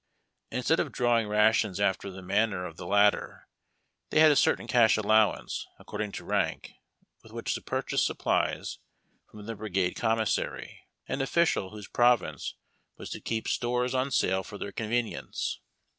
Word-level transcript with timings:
Instead 0.49 0.79
of 0.79 0.91
drawing 0.91 1.27
rations 1.27 1.79
after 1.79 2.09
the 2.09 2.23
manner 2.23 2.65
of 2.65 2.75
the 2.75 2.87
latter, 2.87 3.47
they 4.09 4.19
had 4.19 4.31
a 4.31 4.35
certain 4.35 4.65
cash 4.65 4.97
allowance, 4.97 5.67
according 5.77 6.11
to 6.11 6.25
rank, 6.25 6.71
with 7.21 7.31
which 7.31 7.53
to 7.53 7.61
purchase 7.61 8.03
supplies 8.03 8.79
from 9.29 9.45
the 9.45 9.53
Brigade 9.53 9.93
Commissary, 9.93 10.87
an 11.07 11.21
official 11.21 11.69
whose 11.69 11.87
province 11.87 12.55
was 12.97 13.11
to 13.11 13.21
keep 13.21 13.47
stores 13.47 13.91
ABMY 13.91 13.93
BATIONS. 13.93 14.01
Hg 14.01 14.05
on 14.05 14.11
sale 14.29 14.43
for 14.43 14.57
their 14.57 14.71
convenience. 14.71 15.59